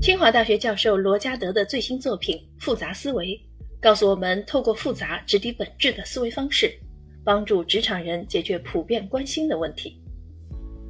[0.00, 3.28] 清华大学教授罗家德的最新作品《复杂思维》
[3.80, 6.72] 告诉我们，透过复杂直抵本质的思维方式，
[7.24, 10.00] 帮助职场人解决普遍关心的问题。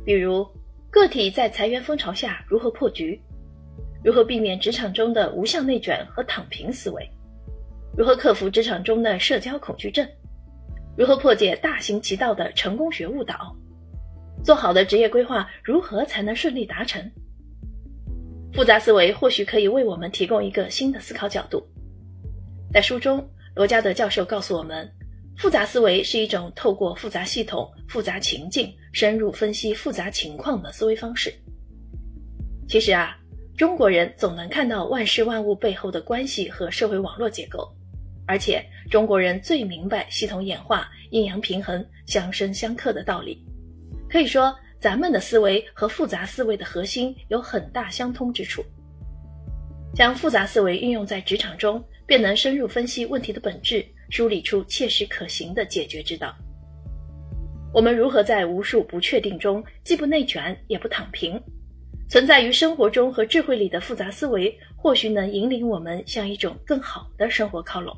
[0.04, 0.46] 比如，
[0.90, 3.20] 个体在裁员风潮下如何破局？
[4.02, 7.08] 如何避免职场中的无效内卷和躺平思维？
[7.96, 10.06] 如何克服职场中的社交恐惧症？
[10.96, 13.56] 如何破解大行其道的成功学误导？
[14.44, 17.10] 做好的职业规划如何才能顺利达成？
[18.54, 21.60] 复杂思维或许可以为我们提供一个新的思考角度。
[22.72, 24.88] 在书中，罗加德教授告诉我们，
[25.36, 31.34] 复杂思维是一种透过复杂系统、复杂情境，深入分析复杂情况的思维方式。
[32.68, 33.18] 其实啊，
[33.56, 37.68] 中国人总能看到万事万物背后的关系和社会网络结构，
[38.24, 43.44] 而且中国人最明白系统演化、阴阳平衡、相生相克的道理。
[44.08, 44.54] 可以说。
[44.84, 48.62] 咱们的思维和复杂思维的核心有很大相通之处。
[49.94, 56.36] 将复杂思维运用在职场中，便能深入分析问题的本质，梳理出切实可行的解决之道。
[57.72, 61.42] 我们如何在无数不确定中既不内卷也不躺平？
[62.06, 67.96] 存在于生活中和智慧里的复杂思维，或许能引领我们向一种更好的生活靠拢。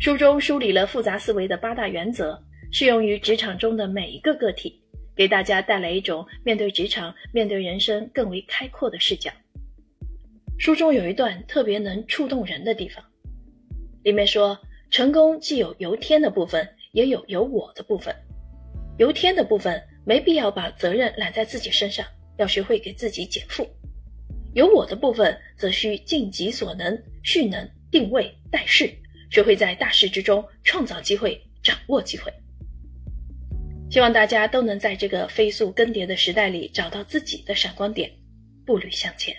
[0.00, 2.36] 书中梳理了复杂思维的八大原则，
[2.72, 4.82] 适用于职场中的每一个个体。
[5.18, 9.32] 给大家带来一种面对职场、面对人生更为开阔的视角。
[10.58, 13.04] 书中有一段特别能触动人的地方，
[14.04, 14.56] 里面说，
[14.92, 18.14] 成功既有由天的部分，也有由我的部分。
[18.96, 23.64] 由天的部分没必要把责任揽在自己身上，要学会给自己减负；
[24.54, 28.88] 由我的部分则需尽己所能，蓄能、定位、待势，
[29.32, 32.32] 学会在大势之中创造机会，掌握机会。
[33.90, 38.10] 希望大家都能在这个飞速更迭的时代里找到自己的闪光点，
[38.66, 39.34] 步履向前。